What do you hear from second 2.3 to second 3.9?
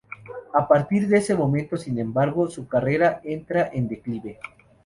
su carrera entra en